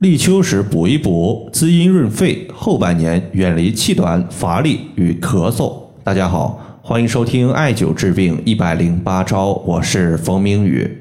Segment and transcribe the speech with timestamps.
[0.00, 5.72] 立秋时补一补，滋阴润肺，后半年远离气短、乏力与咳嗽。
[6.02, 11.00] 大家好，欢迎收听艾灸治病一百零八招，我是冯明宇。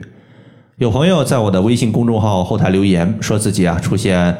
[0.78, 4.38] 有朋友在我的微信公众号后台留言，说自己啊出现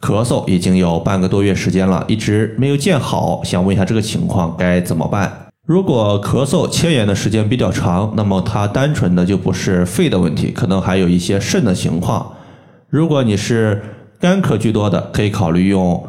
[0.00, 5.32] 咳嗽已经有半个多月时间了，一直没有见好，想问一下这个情况该怎么办？
[5.64, 12.32] 如果咳嗽牵延的时间比较长，那么它单纯的就不是肺的问题，可能还有一些肾的情况。
[12.92, 13.80] 如果你是
[14.20, 16.06] 干咳居多的，可以考虑用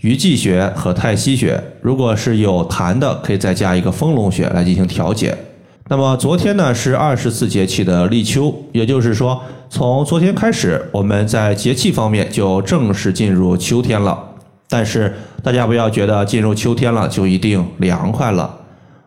[0.00, 5.32] 鱼际穴和太溪穴；如果是有痰的，可以再加一个丰隆穴来进行调节。
[5.86, 14.18] 那么昨天呢是二十四节气的立秋，也就是说从昨天开始，我们在节气方面就正式进入秋天了。
[14.68, 18.52] 但是大家不要觉得进入秋天了就一定凉快了。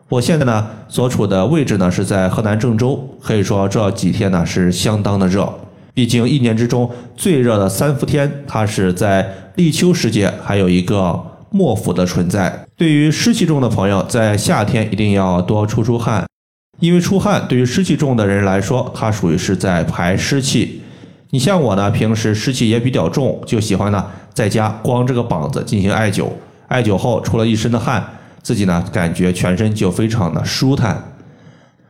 [0.08, 5.52] 我现在呢所处的位置呢是在河南郑州，可以说这几天呢是相当的热。
[5.98, 11.20] 毕竟一年之中最热的三伏天，它是在立秋时节，还有一个
[11.50, 12.66] 末伏的存在。
[12.76, 16.24] 对于湿气重的朋友，在夏天一定要多出出汗，
[16.78, 20.80] 因为出汗对于湿气重的人来说，它属于是在排湿气。
[21.30, 26.28] 你像我呢，平时湿气也比较重，就喜欢呢在家光着个膀子进行艾灸，
[26.68, 28.08] 艾灸后出了一身的汗。
[28.44, 31.02] 自己呢，感觉全身就非常的舒坦。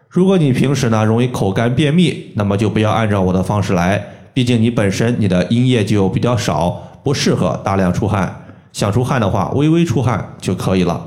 [0.08, 8.44] 如果你平时呢容易口干便秘，那么就不要按照我的方式来，毕竟你本身你的阴液就比较少，不适合大量出汗。
[8.72, 11.04] 想出汗的话，微微出汗就可以了。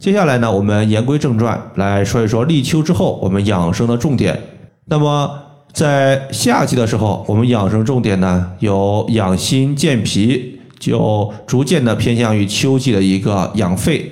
[0.00, 4.40] 接下来呢，我们言归正传，来说一说立秋之后我们养生的重点。
[4.86, 5.30] 那么
[5.72, 14.11] 在夏季的时候，我们养生重点呢有养心健脾，就逐渐的偏向于秋季的一个养肺。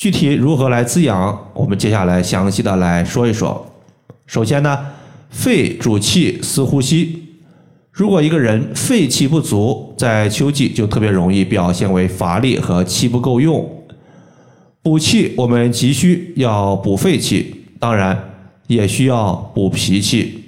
[0.00, 3.66] 具体如何来滋养，我们接下来详细的来说一说。
[4.24, 4.78] 首先呢，
[5.28, 7.22] 肺主气司呼吸。
[7.92, 13.70] 如果一个人肺气不足，在秋季就特别容易表现为乏力和气不够用。
[14.80, 18.18] 补气，我们急需要补肺气，当然
[18.68, 20.44] 也需要补脾气。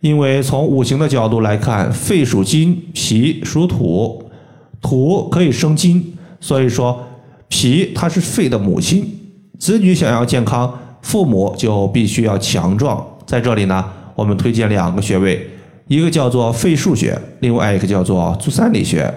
[0.00, 4.28] 因为从五行的角度来看，肺属金，脾属土，
[4.80, 7.00] 土可以生金，所以说。
[7.48, 9.04] 脾它是肺的母亲，
[9.58, 13.04] 子女想要健康，父母就必须要强壮。
[13.26, 13.84] 在这里呢，
[14.14, 15.48] 我们推荐两个穴位，
[15.86, 19.12] 一个叫做肺腧穴，另外一个叫做足三里穴。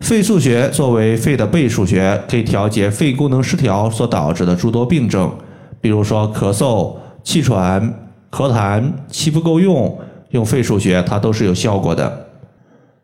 [0.00, 5.32] 肺腧穴作为肺的背腧穴，可以调节肺功能失调所导致的诸多病症，
[5.80, 7.80] 比如说咳嗽、气喘、
[8.30, 9.96] 咳痰、气不够用，
[10.30, 12.26] 用肺腧穴它都是有效果的。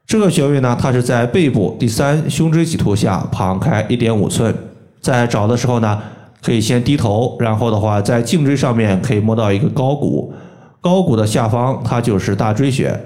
[0.08, 4.54] 这个穴位呢，它是在背部第三胸椎棘突下旁开一点五寸，
[5.02, 6.00] 在找的时候呢，
[6.42, 10.32] 可以先低头，然后的话在颈椎上面可以摸到一个高骨，
[10.80, 12.98] 高骨的下方它就是大椎穴，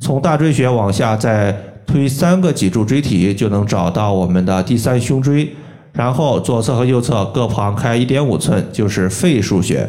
[0.00, 1.56] 从大椎穴往下再
[1.86, 5.54] 推三个脊柱椎体，就能找到我们的第三胸椎，
[5.92, 9.88] 然后左侧和右侧各旁开一点五寸，就是肺腧穴。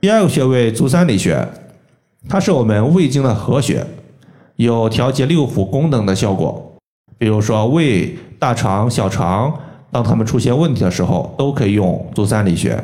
[0.00, 1.46] 第二个穴位足三里穴，
[2.26, 3.86] 它是我们胃经的合穴。
[4.56, 6.76] 有调节六腑功能的效果，
[7.18, 9.52] 比如说胃、大肠、小肠，
[9.90, 12.82] 当他们出现问题的时候，都可以用足三里穴，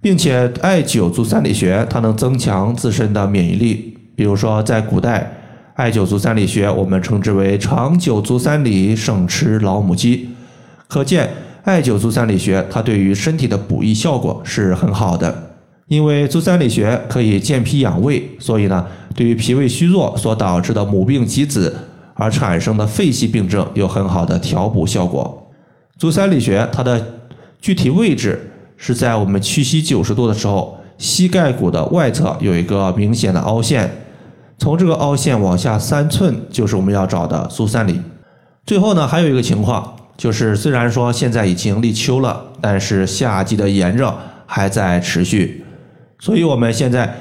[0.00, 3.96] 并且艾灸足三里穴，它能增强自身的免疫力。
[4.14, 5.32] 比如说在古代，
[5.74, 10.28] 艾灸足三里穴，我们称之为长久足三里，省吃老母鸡。
[10.88, 11.30] 可见
[11.64, 15.51] 艾灸足三里穴，它对于身体的补益效果是很好的。
[15.92, 21.76] 因为足三里穴可以健脾养胃，所以呢，对于脾胃虚弱所导致的母病及子
[22.14, 25.52] 而产生的肺系病症有很好的调补效果。
[25.98, 27.18] 足三里穴它的
[27.60, 33.90] 具体位置是在我们屈膝九十度的时候，膝盖骨的外侧有一个明显的凹陷，
[34.56, 38.00] 从这个凹陷往下三寸就是我们要找的足三里。
[38.64, 44.16] 最后呢，还有一个情况就是，虽然说现在已经立秋了，但是夏季的炎热
[44.46, 45.62] 还在持续。
[46.22, 47.12] 所以，我们现在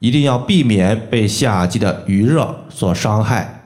[0.00, 3.62] 一定要避免被夏季的余热所伤害。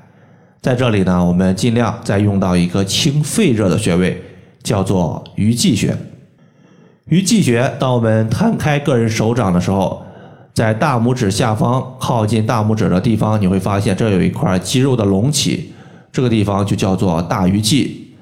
[0.61, 4.23] 在这里呢，我们尽量再用到一个清肺热的穴位，
[4.63, 5.97] 叫做鱼际穴。
[7.07, 10.05] 鱼际穴，当我们摊开个人手掌的时候，
[10.53, 15.73] 在大拇指下方靠近大拇指的地方，你会发现这有一块肌肉的隆起，
[16.13, 18.15] 这个地方就叫做大鱼际。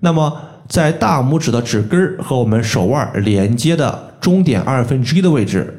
[0.00, 0.30] 那么，
[0.68, 5.78] 在大拇指的指根和我们手腕连接的中点二分之一的位置。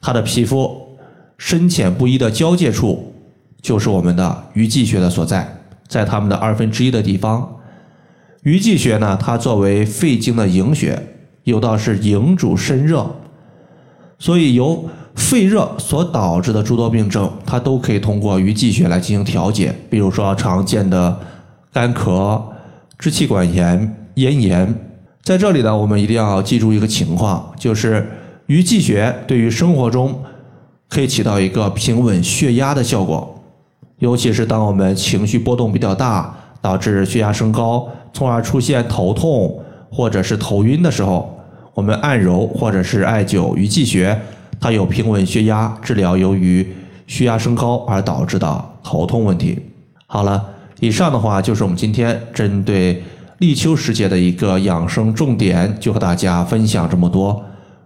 [0.00, 0.96] 它的皮肤
[1.38, 3.12] 深浅不一的交界处，
[3.60, 7.56] 就是我们的鱼际穴的所在，在它们的二分之一的地方。
[8.42, 10.98] 鱼际穴呢，它作为肺经的营穴，
[11.44, 13.06] 有道是营主身热，
[14.18, 19.74] 所以由肺热所导致的诸多病症，它都可以通过鱼际穴来进行调节。
[19.90, 21.18] 比如说常见的
[21.70, 22.42] 干咳、
[22.98, 24.74] 支气管炎、咽炎，
[25.22, 28.08] 在这里呢，我们一定要记住一个情况，就是
[28.50, 30.24] 鱼际穴对于生活中
[30.88, 33.40] 可以起到一个平稳血压的效果，
[34.00, 39.56] 尤其是当我们情绪波动比较大，导致血压升高，从而出现头痛
[39.88, 41.38] 或者是头晕的时候，
[41.74, 44.20] 我们按揉或者是艾灸鱼际穴。
[44.58, 46.66] 它有平稳血压、治疗由于
[47.06, 49.60] 血压升高而导致的头痛问题。
[50.06, 50.44] 好了，
[50.80, 53.00] 以上的话就是我们今天针对
[53.38, 57.44] 立秋时节的一个养生重点，就和大家分享这么多。